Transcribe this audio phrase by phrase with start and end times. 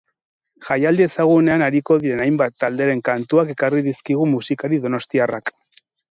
[0.67, 5.53] Jaialdi ezagunean ariko diren hainbat talderen kantuak ekarri dizkigu musikari donostiarrak.